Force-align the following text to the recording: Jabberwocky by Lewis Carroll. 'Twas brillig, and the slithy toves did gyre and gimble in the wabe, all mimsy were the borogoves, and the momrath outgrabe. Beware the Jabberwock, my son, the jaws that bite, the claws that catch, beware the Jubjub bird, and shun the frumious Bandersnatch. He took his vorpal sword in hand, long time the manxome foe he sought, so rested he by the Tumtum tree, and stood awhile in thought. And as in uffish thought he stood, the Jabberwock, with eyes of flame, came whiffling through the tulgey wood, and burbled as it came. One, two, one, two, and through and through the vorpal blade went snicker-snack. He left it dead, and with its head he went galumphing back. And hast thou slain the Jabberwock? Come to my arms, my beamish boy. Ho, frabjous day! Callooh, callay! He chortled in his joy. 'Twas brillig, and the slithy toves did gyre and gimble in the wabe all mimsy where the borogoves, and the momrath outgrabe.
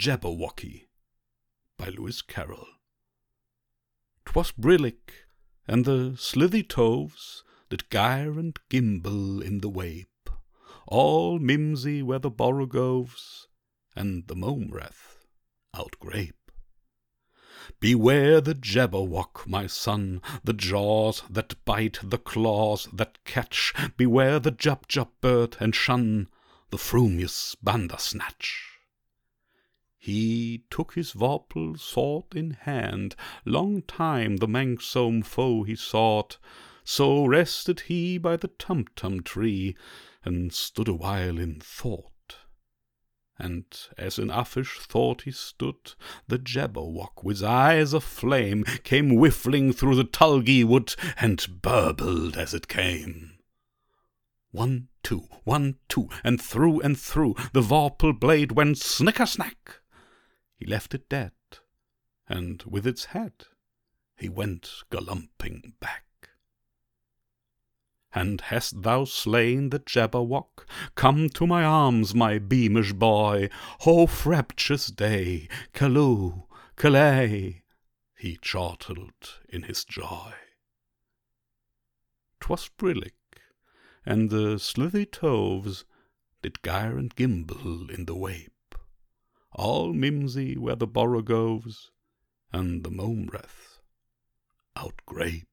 Jabberwocky 0.00 0.88
by 1.76 1.90
Lewis 1.90 2.22
Carroll. 2.22 2.66
'Twas 4.24 4.50
brillig, 4.52 5.12
and 5.68 5.84
the 5.84 6.16
slithy 6.16 6.62
toves 6.62 7.44
did 7.68 7.90
gyre 7.90 8.38
and 8.38 8.58
gimble 8.70 9.42
in 9.42 9.60
the 9.60 9.68
wabe, 9.68 10.06
all 10.86 11.38
mimsy 11.38 12.02
were 12.02 12.18
the 12.18 12.30
borogoves, 12.30 13.46
and 13.94 14.26
the 14.26 14.34
momrath 14.34 15.26
outgrabe. 15.74 16.32
Beware 17.78 18.40
the 18.40 18.54
Jabberwock, 18.54 19.46
my 19.46 19.66
son, 19.66 20.22
the 20.42 20.54
jaws 20.54 21.24
that 21.28 21.62
bite, 21.66 21.98
the 22.02 22.16
claws 22.16 22.88
that 22.90 23.22
catch, 23.26 23.74
beware 23.98 24.40
the 24.40 24.50
Jubjub 24.50 25.10
bird, 25.20 25.58
and 25.60 25.74
shun 25.74 26.28
the 26.70 26.78
frumious 26.78 27.54
Bandersnatch. 27.56 28.79
He 30.02 30.64
took 30.70 30.94
his 30.94 31.12
vorpal 31.12 31.78
sword 31.78 32.34
in 32.34 32.52
hand, 32.52 33.14
long 33.44 33.82
time 33.82 34.38
the 34.38 34.48
manxome 34.48 35.22
foe 35.22 35.62
he 35.62 35.76
sought, 35.76 36.38
so 36.82 37.26
rested 37.26 37.80
he 37.80 38.16
by 38.16 38.38
the 38.38 38.48
Tumtum 38.48 39.22
tree, 39.22 39.76
and 40.24 40.54
stood 40.54 40.88
awhile 40.88 41.38
in 41.38 41.60
thought. 41.60 42.38
And 43.38 43.66
as 43.98 44.18
in 44.18 44.30
uffish 44.30 44.78
thought 44.78 45.22
he 45.22 45.32
stood, 45.32 45.94
the 46.26 46.38
Jabberwock, 46.38 47.22
with 47.22 47.42
eyes 47.42 47.92
of 47.92 48.02
flame, 48.02 48.64
came 48.84 49.10
whiffling 49.10 49.74
through 49.74 49.96
the 49.96 50.04
tulgey 50.04 50.64
wood, 50.64 50.94
and 51.18 51.60
burbled 51.60 52.38
as 52.38 52.54
it 52.54 52.68
came. 52.68 53.32
One, 54.50 54.88
two, 55.02 55.28
one, 55.44 55.76
two, 55.88 56.08
and 56.24 56.40
through 56.40 56.80
and 56.80 56.98
through 56.98 57.34
the 57.52 57.60
vorpal 57.60 58.18
blade 58.18 58.52
went 58.52 58.78
snicker-snack. 58.78 59.79
He 60.60 60.66
left 60.66 60.94
it 60.94 61.08
dead, 61.08 61.32
and 62.28 62.62
with 62.64 62.86
its 62.86 63.06
head 63.06 63.46
he 64.14 64.28
went 64.28 64.70
galumphing 64.90 65.72
back. 65.80 66.04
And 68.12 68.42
hast 68.42 68.82
thou 68.82 69.06
slain 69.06 69.70
the 69.70 69.78
Jabberwock? 69.78 70.66
Come 70.96 71.30
to 71.30 71.46
my 71.46 71.64
arms, 71.64 72.14
my 72.14 72.38
beamish 72.38 72.92
boy. 72.92 73.48
Ho, 73.80 74.06
frabjous 74.06 74.88
day! 74.88 75.48
Callooh, 75.72 76.46
callay! 76.76 77.62
He 78.14 78.36
chortled 78.36 79.40
in 79.48 79.62
his 79.62 79.82
joy. 79.82 80.34
'Twas 82.38 82.68
brillig, 82.76 83.14
and 84.04 84.28
the 84.28 84.58
slithy 84.58 85.06
toves 85.06 85.86
did 86.42 86.62
gyre 86.62 86.98
and 86.98 87.16
gimble 87.16 87.88
in 87.90 88.04
the 88.04 88.14
wabe 88.14 88.52
all 89.52 89.92
mimsy 89.92 90.56
where 90.56 90.76
the 90.76 90.86
borogoves, 90.86 91.90
and 92.52 92.84
the 92.84 92.90
momrath 92.90 93.80
outgrabe. 94.76 95.49